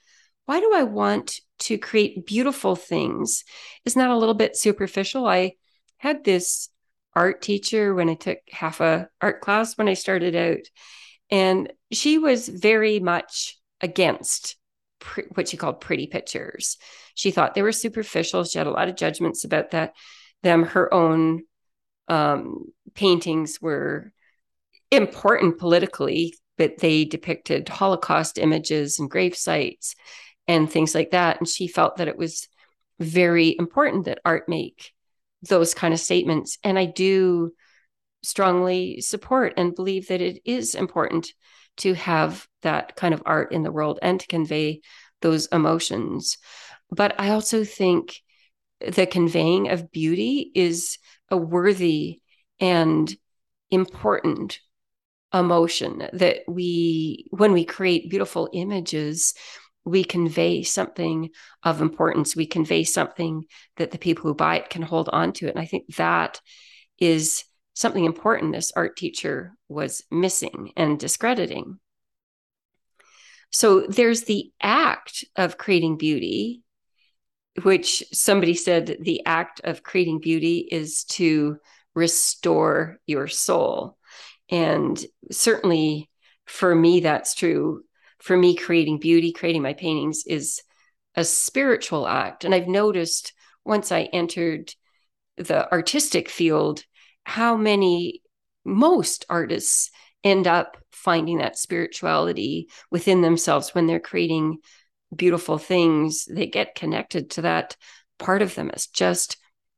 why 0.45 0.60
do 0.60 0.72
I 0.75 0.83
want 0.83 1.39
to 1.60 1.77
create 1.77 2.25
beautiful 2.25 2.75
things? 2.75 3.43
Isn't 3.86 4.00
that 4.00 4.12
a 4.12 4.17
little 4.17 4.36
bit 4.36 4.57
superficial? 4.57 5.25
I 5.25 5.53
had 5.98 6.24
this 6.24 6.69
art 7.15 7.41
teacher 7.41 7.93
when 7.93 8.10
I 8.10 8.15
took 8.15 8.39
half 8.51 8.82
a 8.82 9.10
art 9.22 9.41
class 9.41 9.77
when 9.77 9.88
I 9.88 9.93
started 9.93 10.36
out, 10.36 10.65
and 11.29 11.72
she 11.91 12.17
was 12.17 12.48
very 12.48 13.00
much 13.00 13.58
against 13.82 14.55
pre- 15.00 15.25
what 15.34 15.50
she 15.50 15.58
called 15.58 15.82
pretty 15.82 16.08
pictures. 16.08 16.77
She 17.15 17.32
thought 17.32 17.53
they 17.53 17.62
were 17.62 17.72
superficial. 17.72 18.43
She 18.43 18.58
had 18.58 18.67
a 18.67 18.72
lot 18.72 18.89
of 18.89 18.96
judgments 18.96 19.43
about 19.43 19.72
that. 19.72 19.93
Them, 20.41 20.63
her 20.63 20.93
own 20.93 21.43
um, 22.08 22.65
paintings 22.96 23.60
were 23.62 24.12
important 24.91 25.58
politically, 25.58 26.36
but 26.58 26.77
they 26.77 27.05
depicted 27.05 27.70
Holocaust 27.70 28.38
images 28.38 29.00
and 29.00 29.10
grave 29.10 29.36
sites 29.36 29.96
and 30.48 30.70
things 30.70 30.93
like 30.93 31.12
that. 31.12 31.39
And 31.39 31.48
she 31.48 31.67
felt 31.67 31.98
that 31.98 32.08
it 32.08 32.17
was 32.17 32.48
very 33.00 33.55
important 33.58 34.05
that 34.05 34.20
art 34.25 34.48
make 34.48 34.91
those 35.47 35.73
kind 35.73 35.93
of 35.93 36.00
statements. 36.00 36.57
And 36.63 36.79
I 36.79 36.85
do 36.85 37.51
strongly 38.23 39.01
support 39.01 39.53
and 39.57 39.75
believe 39.75 40.07
that 40.07 40.21
it 40.21 40.41
is 40.45 40.75
important 40.75 41.33
to 41.77 41.93
have 41.93 42.47
that 42.62 42.95
kind 42.95 43.13
of 43.13 43.23
art 43.25 43.51
in 43.51 43.63
the 43.63 43.71
world 43.71 44.00
and 44.01 44.19
to 44.19 44.27
convey 44.27 44.81
those 45.21 45.47
emotions. 45.47 46.38
But 46.89 47.19
I 47.19 47.29
also 47.31 47.63
think 47.63 48.15
the 48.79 49.05
conveying 49.05 49.69
of 49.69 49.91
beauty 49.91 50.51
is 50.53 50.97
a 51.29 51.38
worthy 51.38 52.21
and 52.59 53.13
important 53.71 54.59
emotion 55.33 56.07
that 56.13 56.39
we, 56.47 57.25
when 57.31 57.53
we 57.53 57.65
create 57.65 58.09
beautiful 58.09 58.50
images, 58.53 59.33
we 59.85 60.03
convey 60.03 60.63
something 60.63 61.29
of 61.63 61.81
importance. 61.81 62.35
We 62.35 62.45
convey 62.45 62.83
something 62.83 63.45
that 63.77 63.91
the 63.91 63.97
people 63.97 64.23
who 64.23 64.33
buy 64.33 64.59
it 64.59 64.69
can 64.69 64.81
hold 64.81 65.09
on 65.09 65.33
to 65.33 65.47
it. 65.47 65.51
And 65.51 65.59
I 65.59 65.65
think 65.65 65.95
that 65.95 66.39
is 66.99 67.43
something 67.73 68.05
important 68.05 68.53
this 68.53 68.71
art 68.75 68.95
teacher 68.95 69.53
was 69.67 70.03
missing 70.11 70.71
and 70.77 70.99
discrediting. 70.99 71.79
So 73.51 73.81
there's 73.81 74.23
the 74.23 74.51
act 74.61 75.25
of 75.35 75.57
creating 75.57 75.97
beauty, 75.97 76.63
which 77.61 78.03
somebody 78.11 78.53
said 78.55 78.97
the 79.01 79.25
act 79.25 79.61
of 79.63 79.83
creating 79.83 80.19
beauty 80.19 80.67
is 80.71 81.03
to 81.05 81.57
restore 81.93 82.99
your 83.05 83.27
soul. 83.27 83.97
And 84.49 85.03
certainly 85.31 86.09
for 86.45 86.73
me, 86.73 87.01
that's 87.01 87.35
true. 87.35 87.83
For 88.24 88.38
me, 88.38 88.56
creating 88.56 89.00
beauty, 89.00 89.34
creating 89.34 89.63
my 89.63 89.74
paintings 89.74 90.24
is 90.25 90.62
a 91.13 91.25
spiritual 91.25 92.08
act. 92.08 92.46
And 92.46 92.56
I've 92.56 92.70
noticed 92.70 93.34
once 93.65 93.92
I 93.92 94.03
entered 94.03 94.74
the 95.36 95.70
artistic 95.70 96.30
field, 96.30 96.86
how 97.25 97.58
many 97.58 98.22
most 98.63 99.25
artists 99.30 99.92
end 100.24 100.48
up 100.48 100.77
finding 100.94 101.39
that 101.39 101.58
spirituality 101.58 102.70
within 102.89 103.22
themselves. 103.22 103.75
When 103.75 103.88
they're 103.88 104.00
creating 104.00 104.60
beautiful 105.13 105.58
things 105.58 106.25
they 106.25 106.48
get 106.48 106.75
connected 106.75 107.32
to 107.32 107.42
that 107.42 107.75
part 108.20 108.42
of 108.42 108.56
them. 108.56 108.72
As 108.74 108.88
just 108.88 109.36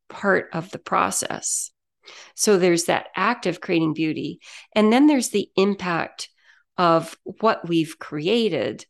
part 0.07 0.49
of 0.53 0.69
the 0.69 0.77
process. 0.77 1.71
So 2.35 2.59
there's 2.59 2.83
that 2.85 3.07
act 3.15 3.47
of 3.47 3.59
creating 3.59 3.95
beauty 3.95 4.39
and 4.75 4.93
then 4.93 5.07
there's 5.07 5.29
the 5.29 5.49
impact 5.57 6.29
of 6.77 7.15
what 7.23 7.67
we've 7.67 7.97
created 7.99 8.85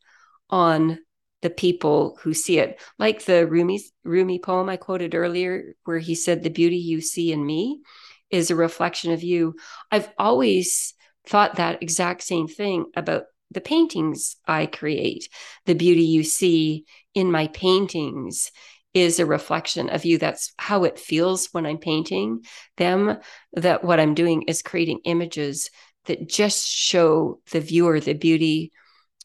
on 0.49 0.99
the 1.41 1.49
people 1.49 2.17
who 2.21 2.33
see 2.33 2.57
it 2.57 2.81
like 2.97 3.25
the 3.25 3.45
rumi 3.45 3.79
rumi 4.03 4.39
poem 4.39 4.67
i 4.69 4.77
quoted 4.77 5.13
earlier 5.13 5.75
where 5.83 5.99
he 5.99 6.15
said 6.15 6.41
the 6.41 6.49
beauty 6.49 6.77
you 6.77 7.01
see 7.01 7.31
in 7.31 7.45
me 7.45 7.81
is 8.29 8.51
a 8.51 8.55
reflection 8.55 9.11
of 9.11 9.23
you. 9.23 9.55
I've 9.91 10.09
always 10.17 10.93
thought 11.27 11.55
that 11.55 11.81
exact 11.81 12.23
same 12.23 12.47
thing 12.47 12.85
about 12.95 13.23
the 13.51 13.61
paintings 13.61 14.37
I 14.47 14.65
create. 14.65 15.29
The 15.65 15.75
beauty 15.75 16.03
you 16.03 16.23
see 16.23 16.85
in 17.13 17.31
my 17.31 17.47
paintings 17.47 18.51
is 18.93 19.19
a 19.19 19.25
reflection 19.25 19.89
of 19.89 20.05
you. 20.05 20.17
That's 20.17 20.53
how 20.57 20.83
it 20.83 20.99
feels 20.99 21.47
when 21.51 21.65
I'm 21.65 21.77
painting 21.77 22.41
them. 22.77 23.17
That 23.53 23.83
what 23.83 23.99
I'm 23.99 24.13
doing 24.13 24.43
is 24.43 24.61
creating 24.61 25.01
images 25.05 25.69
that 26.05 26.27
just 26.27 26.67
show 26.67 27.39
the 27.51 27.59
viewer 27.59 27.99
the 27.99 28.13
beauty 28.13 28.71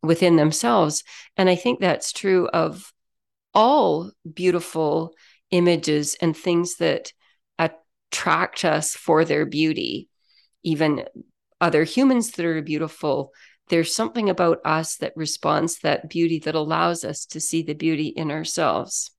within 0.03 0.37
themselves. 0.37 1.05
And 1.37 1.49
I 1.49 1.57
think 1.57 1.81
that's 1.81 2.13
true 2.13 2.49
of 2.49 2.93
all 3.55 4.13
beautiful 4.33 5.15
images 5.51 6.17
and 6.21 6.37
things 6.37 6.77
that 6.77 7.13
attract 7.59 8.65
us 8.65 8.95
for 8.95 9.25
their 9.25 9.47
beauty, 9.47 10.09
even 10.63 11.05
other 11.61 11.85
humans 11.85 12.33
that 12.33 12.47
are 12.47 12.63
beautiful. 12.63 13.33
There's 13.69 13.95
something 13.95 14.31
about 14.31 14.59
us 14.65 14.97
that 14.97 15.13
responds 15.17 15.81
that 15.81 16.09
beauty 16.09 16.39
that 16.41 16.55
allows 16.55 17.05
us 17.05 17.27
to 17.27 17.41
see 17.41 17.63
the 17.63 17.75
beauty 17.75 18.09
in 18.09 18.31
ourselves. 18.31 19.11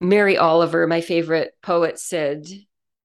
Mary 0.00 0.36
Oliver, 0.36 0.86
my 0.86 1.00
favorite 1.00 1.52
poet, 1.62 1.98
said, 1.98 2.46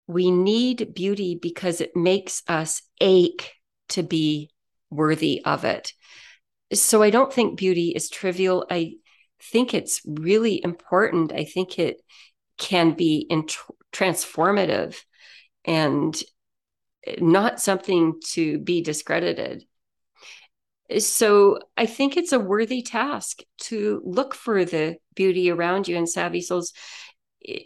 We 0.08 0.32
need 0.32 0.94
beauty 0.94 1.38
because 1.40 1.82
it 1.82 1.96
makes 1.96 2.42
us 2.48 2.82
ache 3.02 3.54
to 3.90 4.04
be 4.04 4.52
worthy 4.90 5.44
of 5.44 5.66
it. 5.66 5.94
So 6.74 7.04
I 7.04 7.10
don't 7.10 7.32
think 7.32 7.58
beauty 7.58 7.90
is 7.96 8.10
trivial. 8.10 8.66
I 8.70 8.96
think 9.42 9.74
it's 9.74 10.02
really 10.06 10.64
important. 10.64 11.32
I 11.32 11.44
think 11.44 11.78
it 11.78 12.02
can 12.58 12.94
be 12.94 13.26
in 13.30 13.46
transformative 13.94 14.96
and 15.66 16.18
not 17.20 17.62
something 17.62 18.20
to 18.32 18.60
be 18.60 18.82
discredited. 18.82 19.64
So 21.00 21.60
I 21.76 21.86
think 21.86 22.16
it's 22.16 22.32
a 22.32 22.40
worthy 22.40 22.82
task 22.82 23.42
to 23.64 24.02
look 24.06 24.34
for 24.34 24.64
the 24.64 24.98
beauty 25.16 25.52
around 25.52 25.88
you 25.88 25.98
and 25.98 26.10
savvy 26.10 26.42
souls. 26.42 26.72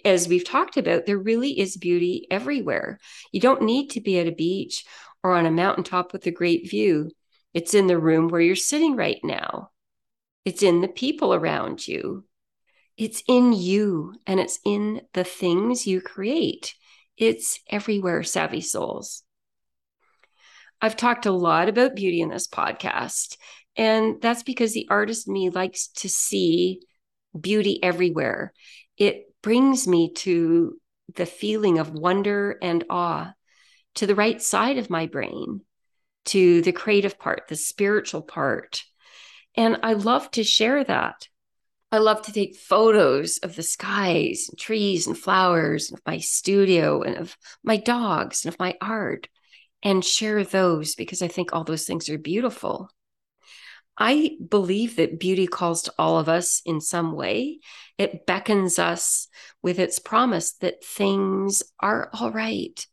As 0.05 0.27
we've 0.27 0.47
talked 0.47 0.77
about, 0.77 1.05
there 1.05 1.17
really 1.17 1.59
is 1.59 1.77
beauty 1.77 2.27
everywhere. 2.29 2.99
You 3.31 3.39
don't 3.39 3.63
need 3.63 3.89
to 3.91 4.01
be 4.01 4.19
at 4.19 4.27
a 4.27 4.31
beach 4.31 4.85
or 5.23 5.35
on 5.35 5.45
a 5.45 5.51
mountaintop 5.51 6.13
with 6.13 6.25
a 6.27 6.31
great 6.31 6.69
view. 6.69 7.11
It's 7.53 7.73
in 7.73 7.87
the 7.87 7.99
room 7.99 8.27
where 8.27 8.41
you're 8.41 8.55
sitting 8.55 8.95
right 8.95 9.19
now. 9.23 9.71
It's 10.45 10.63
in 10.63 10.81
the 10.81 10.87
people 10.87 11.33
around 11.33 11.87
you. 11.87 12.25
It's 12.97 13.23
in 13.27 13.53
you 13.53 14.15
and 14.27 14.39
it's 14.39 14.59
in 14.65 15.01
the 15.13 15.23
things 15.23 15.87
you 15.87 16.01
create. 16.01 16.75
It's 17.17 17.59
everywhere, 17.69 18.23
savvy 18.23 18.61
souls. 18.61 19.23
I've 20.81 20.97
talked 20.97 21.25
a 21.25 21.31
lot 21.31 21.69
about 21.69 21.95
beauty 21.95 22.21
in 22.21 22.29
this 22.29 22.47
podcast, 22.47 23.37
and 23.75 24.19
that's 24.19 24.41
because 24.41 24.73
the 24.73 24.87
artist 24.89 25.27
me 25.27 25.51
likes 25.51 25.89
to 25.97 26.09
see 26.09 26.81
beauty 27.39 27.81
everywhere. 27.83 28.51
It 28.97 29.30
brings 29.41 29.87
me 29.87 30.13
to 30.13 30.79
the 31.15 31.25
feeling 31.25 31.79
of 31.79 31.91
wonder 31.91 32.57
and 32.61 32.83
awe, 32.89 33.33
to 33.95 34.07
the 34.07 34.15
right 34.15 34.41
side 34.41 34.77
of 34.77 34.89
my 34.89 35.07
brain, 35.07 35.61
to 36.25 36.61
the 36.61 36.71
creative 36.71 37.19
part, 37.19 37.47
the 37.47 37.55
spiritual 37.55 38.21
part. 38.21 38.83
And 39.55 39.79
I 39.83 39.93
love 39.93 40.31
to 40.31 40.43
share 40.43 40.83
that 40.83 41.27
I 41.93 41.97
love 41.97 42.21
to 42.23 42.31
take 42.31 42.55
photos 42.55 43.37
of 43.39 43.57
the 43.57 43.63
skies 43.63 44.47
and 44.49 44.57
trees 44.57 45.07
and 45.07 45.17
flowers 45.17 45.89
and 45.89 45.99
of 45.99 46.05
my 46.05 46.19
studio 46.19 47.01
and 47.01 47.17
of 47.17 47.35
my 47.63 47.75
dogs 47.75 48.45
and 48.45 48.53
of 48.53 48.59
my 48.59 48.77
art 48.79 49.27
and 49.83 50.03
share 50.03 50.45
those 50.45 50.95
because 50.95 51.21
I 51.21 51.27
think 51.27 51.51
all 51.51 51.65
those 51.65 51.83
things 51.83 52.07
are 52.07 52.17
beautiful. 52.17 52.89
I 53.97 54.37
believe 54.47 54.95
that 54.95 55.19
beauty 55.19 55.47
calls 55.47 55.81
to 55.83 55.93
all 55.99 56.17
of 56.17 56.29
us 56.29 56.61
in 56.65 56.79
some 56.79 57.11
way. 57.11 57.59
It 58.01 58.25
beckons 58.25 58.79
us 58.79 59.27
with 59.61 59.77
its 59.77 59.99
promise 59.99 60.53
that 60.53 60.83
things 60.83 61.61
are 61.79 62.09
all 62.11 62.31
right. 62.31 62.83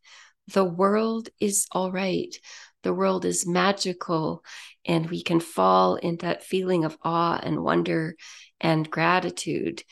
The 0.48 0.66
world 0.66 1.30
is 1.40 1.66
all 1.72 1.90
right. 1.90 2.36
The 2.82 2.92
world 2.92 3.24
is 3.24 3.46
magical, 3.46 4.44
and 4.84 5.08
we 5.08 5.22
can 5.22 5.40
fall 5.40 5.94
in 5.94 6.18
that 6.18 6.44
feeling 6.44 6.84
of 6.84 6.98
awe 7.02 7.40
and 7.42 7.64
wonder 7.64 8.16
and 8.60 8.90
gratitude. 8.90 9.82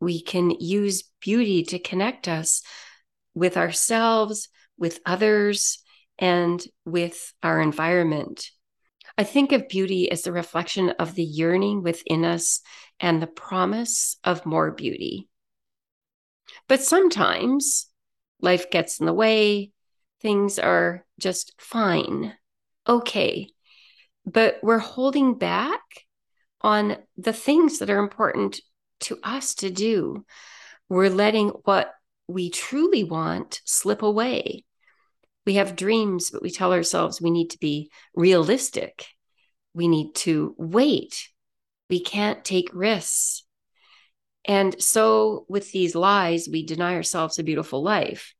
We 0.00 0.22
can 0.22 0.48
use 0.52 1.04
beauty 1.20 1.64
to 1.64 1.78
connect 1.78 2.26
us 2.26 2.62
with 3.34 3.58
ourselves, 3.58 4.48
with 4.78 5.00
others, 5.04 5.82
and 6.18 6.64
with 6.86 7.34
our 7.42 7.60
environment. 7.60 8.50
I 9.18 9.24
think 9.24 9.52
of 9.52 9.68
beauty 9.68 10.10
as 10.10 10.22
the 10.22 10.32
reflection 10.32 10.90
of 10.90 11.14
the 11.14 11.24
yearning 11.24 11.82
within 11.82 12.24
us 12.24 12.60
and 12.98 13.20
the 13.20 13.26
promise 13.26 14.16
of 14.24 14.46
more 14.46 14.70
beauty. 14.70 15.28
But 16.68 16.82
sometimes 16.82 17.86
life 18.40 18.70
gets 18.70 19.00
in 19.00 19.06
the 19.06 19.12
way, 19.12 19.72
things 20.20 20.58
are 20.58 21.04
just 21.18 21.52
fine, 21.58 22.34
okay. 22.88 23.48
But 24.24 24.58
we're 24.62 24.78
holding 24.78 25.34
back 25.34 25.80
on 26.60 26.96
the 27.16 27.32
things 27.32 27.78
that 27.78 27.90
are 27.90 27.98
important 27.98 28.60
to 29.00 29.18
us 29.22 29.54
to 29.56 29.70
do. 29.70 30.24
We're 30.88 31.10
letting 31.10 31.48
what 31.48 31.92
we 32.28 32.50
truly 32.50 33.04
want 33.04 33.60
slip 33.64 34.02
away. 34.02 34.64
We 35.46 35.54
have 35.54 35.76
dreams, 35.76 36.30
but 36.30 36.42
we 36.42 36.50
tell 36.50 36.72
ourselves 36.72 37.20
we 37.20 37.30
need 37.30 37.50
to 37.50 37.58
be 37.58 37.90
realistic. 38.14 39.06
We 39.74 39.88
need 39.88 40.14
to 40.16 40.54
wait. 40.58 41.28
We 41.90 42.00
can't 42.00 42.44
take 42.44 42.70
risks. 42.72 43.44
And 44.44 44.80
so, 44.82 45.46
with 45.48 45.70
these 45.72 45.94
lies, 45.94 46.48
we 46.50 46.66
deny 46.66 46.94
ourselves 46.94 47.38
a 47.38 47.44
beautiful 47.44 47.82
life. 47.82 48.34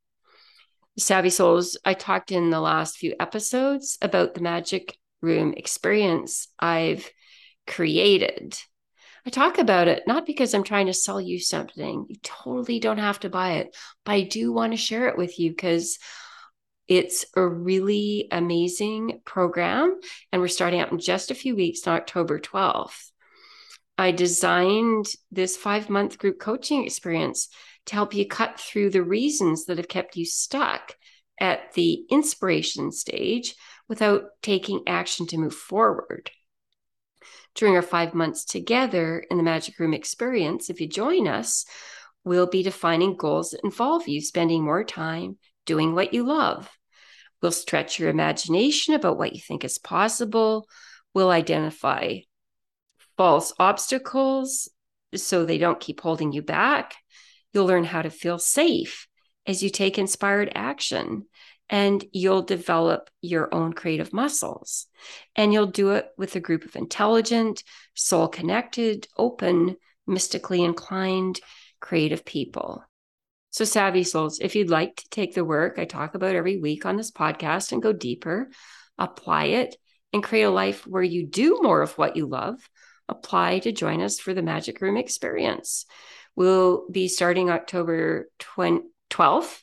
Savvy 0.98 1.30
Souls, 1.30 1.78
I 1.84 1.94
talked 1.94 2.32
in 2.32 2.50
the 2.50 2.60
last 2.60 2.96
few 2.96 3.14
episodes 3.18 3.98
about 4.02 4.34
the 4.34 4.40
magic 4.40 4.96
room 5.20 5.54
experience 5.56 6.48
I've 6.58 7.08
created. 7.66 8.58
I 9.24 9.30
talk 9.30 9.58
about 9.58 9.86
it 9.86 10.02
not 10.06 10.26
because 10.26 10.52
I'm 10.52 10.64
trying 10.64 10.86
to 10.86 10.92
sell 10.92 11.20
you 11.20 11.38
something. 11.38 12.06
You 12.08 12.16
totally 12.22 12.80
don't 12.80 12.98
have 12.98 13.20
to 13.20 13.30
buy 13.30 13.52
it, 13.52 13.74
but 14.04 14.12
I 14.12 14.22
do 14.22 14.52
want 14.52 14.72
to 14.72 14.76
share 14.76 15.08
it 15.08 15.16
with 15.16 15.38
you 15.38 15.50
because 15.50 15.98
it's 16.88 17.24
a 17.36 17.46
really 17.46 18.28
amazing 18.30 19.20
program. 19.24 19.98
And 20.32 20.42
we're 20.42 20.48
starting 20.48 20.80
out 20.80 20.92
in 20.92 20.98
just 20.98 21.30
a 21.30 21.36
few 21.36 21.56
weeks 21.56 21.86
on 21.86 21.96
October 21.96 22.38
12th. 22.38 23.10
I 23.98 24.10
designed 24.10 25.06
this 25.30 25.56
five 25.56 25.88
month 25.88 26.18
group 26.18 26.38
coaching 26.40 26.84
experience 26.84 27.48
to 27.86 27.94
help 27.94 28.14
you 28.14 28.26
cut 28.26 28.58
through 28.58 28.90
the 28.90 29.02
reasons 29.02 29.66
that 29.66 29.78
have 29.78 29.88
kept 29.88 30.16
you 30.16 30.24
stuck 30.24 30.96
at 31.40 31.72
the 31.74 32.04
inspiration 32.10 32.92
stage 32.92 33.54
without 33.88 34.24
taking 34.42 34.82
action 34.86 35.26
to 35.26 35.38
move 35.38 35.54
forward 35.54 36.30
during 37.54 37.74
our 37.74 37.82
five 37.82 38.14
months 38.14 38.44
together 38.44 39.24
in 39.30 39.36
the 39.36 39.42
Magic 39.42 39.78
Room 39.78 39.94
experience, 39.94 40.70
if 40.70 40.80
you 40.80 40.88
join 40.88 41.28
us, 41.28 41.64
we'll 42.24 42.46
be 42.46 42.62
defining 42.62 43.16
goals 43.16 43.50
that 43.50 43.64
involve 43.64 44.08
you 44.08 44.20
spending 44.20 44.64
more 44.64 44.84
time 44.84 45.36
doing 45.66 45.94
what 45.94 46.12
you 46.14 46.24
love. 46.24 46.70
We'll 47.40 47.52
stretch 47.52 47.98
your 47.98 48.08
imagination 48.08 48.94
about 48.94 49.18
what 49.18 49.34
you 49.34 49.40
think 49.40 49.64
is 49.64 49.78
possible. 49.78 50.66
We'll 51.14 51.30
identify 51.30 52.18
false 53.16 53.52
obstacles 53.58 54.68
so 55.14 55.44
they 55.44 55.58
don't 55.58 55.80
keep 55.80 56.00
holding 56.00 56.32
you 56.32 56.42
back. 56.42 56.94
You'll 57.52 57.66
learn 57.66 57.84
how 57.84 58.02
to 58.02 58.10
feel 58.10 58.38
safe 58.38 59.06
as 59.46 59.62
you 59.62 59.70
take 59.70 59.98
inspired 59.98 60.52
action 60.54 61.26
and 61.68 62.04
you'll 62.12 62.42
develop 62.42 63.10
your 63.20 63.52
own 63.54 63.72
creative 63.72 64.12
muscles. 64.12 64.86
And 65.34 65.52
you'll 65.52 65.66
do 65.66 65.92
it 65.92 66.06
with 66.16 66.36
a 66.36 66.40
group 66.40 66.64
of 66.64 66.76
intelligent, 66.76 67.64
soul 67.94 68.28
connected, 68.28 69.08
open, 69.16 69.76
mystically 70.06 70.62
inclined, 70.62 71.40
creative 71.80 72.24
people. 72.24 72.84
So, 73.52 73.66
Savvy 73.66 74.02
Souls, 74.02 74.40
if 74.40 74.56
you'd 74.56 74.70
like 74.70 74.96
to 74.96 75.08
take 75.10 75.34
the 75.34 75.44
work 75.44 75.78
I 75.78 75.84
talk 75.84 76.14
about 76.14 76.34
every 76.34 76.56
week 76.58 76.86
on 76.86 76.96
this 76.96 77.10
podcast 77.10 77.72
and 77.72 77.82
go 77.82 77.92
deeper, 77.92 78.48
apply 78.96 79.44
it, 79.44 79.76
and 80.10 80.22
create 80.22 80.44
a 80.44 80.50
life 80.50 80.86
where 80.86 81.02
you 81.02 81.26
do 81.26 81.60
more 81.60 81.82
of 81.82 81.98
what 81.98 82.16
you 82.16 82.26
love, 82.26 82.56
apply 83.10 83.58
to 83.58 83.70
join 83.70 84.00
us 84.00 84.18
for 84.18 84.32
the 84.32 84.42
Magic 84.42 84.80
Room 84.80 84.96
experience. 84.96 85.84
We'll 86.34 86.88
be 86.90 87.08
starting 87.08 87.50
October 87.50 88.30
20, 88.38 88.86
12th 89.10 89.60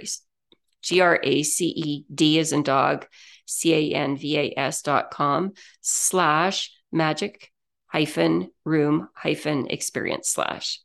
G 0.82 1.02
R 1.02 1.20
A 1.24 1.44
C 1.44 1.68
E 1.68 2.04
D 2.14 2.40
as 2.40 2.52
in 2.52 2.64
dog, 2.64 3.08
C 3.46 3.74
A 3.74 3.92
N 3.96 4.18
V 4.18 4.38
A 4.38 4.54
S 4.58 4.82
dot 4.82 5.12
com 5.12 5.54
slash 5.82 6.72
magic 6.92 7.54
hyphen 7.88 8.52
room 8.66 9.08
hyphen 9.16 9.68
experience 9.68 10.28
slash. 10.30 10.82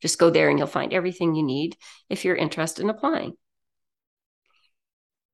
Just 0.00 0.18
go 0.18 0.30
there 0.30 0.48
and 0.50 0.58
you'll 0.58 0.68
find 0.68 0.92
everything 0.92 1.34
you 1.34 1.42
need 1.42 1.76
if 2.08 2.24
you're 2.24 2.36
interested 2.36 2.82
in 2.82 2.90
applying. 2.90 3.32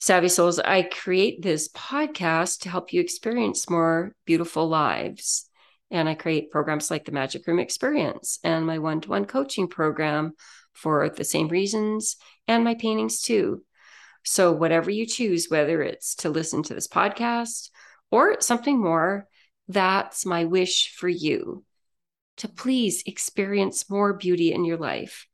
Savvy 0.02 0.30
Souls, 0.30 0.58
I 0.58 0.82
create 0.82 1.42
this 1.42 1.68
podcast 1.68 2.60
to 2.60 2.70
help 2.70 2.90
you 2.90 3.02
experience 3.02 3.68
more 3.68 4.14
beautiful 4.24 4.66
lives. 4.66 5.46
And 5.90 6.08
I 6.08 6.14
create 6.14 6.50
programs 6.50 6.90
like 6.90 7.04
the 7.04 7.12
Magic 7.12 7.46
Room 7.46 7.58
Experience 7.58 8.38
and 8.42 8.66
my 8.66 8.78
one 8.78 9.02
to 9.02 9.10
one 9.10 9.26
coaching 9.26 9.68
program 9.68 10.32
for 10.72 11.10
the 11.10 11.22
same 11.22 11.48
reasons 11.48 12.16
and 12.48 12.64
my 12.64 12.76
paintings 12.76 13.20
too. 13.20 13.62
So, 14.24 14.52
whatever 14.52 14.90
you 14.90 15.04
choose, 15.04 15.50
whether 15.50 15.82
it's 15.82 16.14
to 16.16 16.30
listen 16.30 16.62
to 16.62 16.74
this 16.74 16.88
podcast 16.88 17.68
or 18.10 18.40
something 18.40 18.80
more, 18.80 19.28
that's 19.68 20.24
my 20.24 20.46
wish 20.46 20.94
for 20.94 21.08
you 21.08 21.62
to 22.38 22.48
please 22.48 23.02
experience 23.04 23.90
more 23.90 24.14
beauty 24.14 24.50
in 24.54 24.64
your 24.64 24.78
life, 24.78 25.26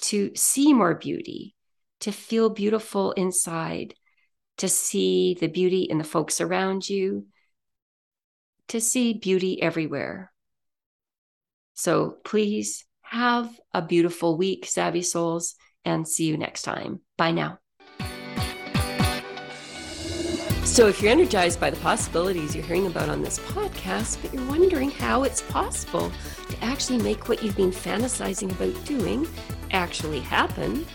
to 0.00 0.32
see 0.34 0.74
more 0.74 0.94
beauty, 0.94 1.54
to 2.00 2.12
feel 2.12 2.50
beautiful 2.50 3.12
inside, 3.12 3.94
to 4.58 4.68
see 4.68 5.36
the 5.40 5.48
beauty 5.48 5.82
in 5.82 5.98
the 5.98 6.04
folks 6.04 6.40
around 6.40 6.88
you, 6.88 7.26
to 8.68 8.80
see 8.80 9.14
beauty 9.14 9.60
everywhere. 9.62 10.32
So 11.74 12.18
please 12.24 12.84
have 13.02 13.50
a 13.72 13.82
beautiful 13.82 14.36
week, 14.36 14.66
Savvy 14.66 15.02
Souls, 15.02 15.54
and 15.84 16.06
see 16.06 16.24
you 16.24 16.36
next 16.36 16.62
time. 16.62 17.00
Bye 17.16 17.32
now. 17.32 17.58
So, 20.64 20.86
if 20.86 21.02
you're 21.02 21.10
energized 21.10 21.60
by 21.60 21.68
the 21.68 21.76
possibilities 21.80 22.54
you're 22.54 22.64
hearing 22.64 22.86
about 22.86 23.10
on 23.10 23.20
this 23.20 23.38
podcast, 23.40 24.22
but 24.22 24.32
you're 24.32 24.46
wondering 24.46 24.90
how 24.90 25.24
it's 25.24 25.42
possible 25.42 26.10
to 26.48 26.64
actually 26.64 26.98
make 27.02 27.28
what 27.28 27.42
you've 27.42 27.56
been 27.56 27.72
fantasizing 27.72 28.50
about 28.52 28.84
doing 28.86 29.26
actually 29.72 30.20
happen, 30.20 30.86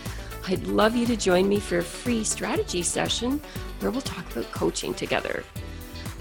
I'd 0.50 0.66
love 0.66 0.96
you 0.96 1.04
to 1.04 1.16
join 1.16 1.46
me 1.46 1.60
for 1.60 1.76
a 1.76 1.82
free 1.82 2.24
strategy 2.24 2.82
session 2.82 3.38
where 3.80 3.90
we'll 3.90 4.00
talk 4.00 4.32
about 4.32 4.50
coaching 4.50 4.94
together. 4.94 5.44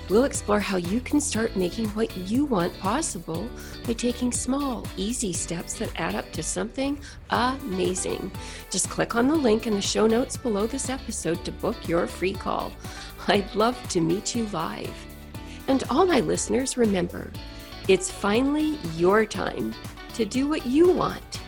We'll 0.10 0.26
explore 0.26 0.60
how 0.60 0.76
you 0.76 1.00
can 1.00 1.22
start 1.22 1.56
making 1.56 1.88
what 1.90 2.16
you 2.18 2.44
want 2.44 2.78
possible 2.78 3.50
by 3.86 3.94
taking 3.94 4.34
small, 4.34 4.86
easy 4.98 5.32
steps 5.32 5.76
that 5.76 5.92
add 5.96 6.14
up 6.14 6.30
to 6.34 6.44
something 6.44 7.00
amazing. 7.30 8.30
Just 8.70 8.90
click 8.90 9.16
on 9.16 9.30
the 9.30 9.36
link 9.36 9.66
in 9.66 9.76
the 9.76 9.82
show 9.82 10.08
notes 10.08 10.36
below 10.36 10.68
this 10.68 10.90
episode 10.90 11.46
to 11.46 11.54
book 11.54 11.88
your 11.88 12.06
free 12.06 12.34
call. 12.34 12.74
I'd 13.30 13.56
love 13.56 13.82
to 13.90 14.02
meet 14.02 14.36
you 14.36 14.46
live. 14.48 14.94
And 15.70 15.86
all 15.90 16.06
my 16.06 16.20
listeners, 16.20 16.76
remember, 16.76 17.32
it's 17.88 18.12
finally 18.12 18.78
your 18.98 19.26
time 19.26 19.74
to 20.16 20.26
do 20.26 20.50
what 20.50 20.66
you 20.66 20.92
want 20.92 21.40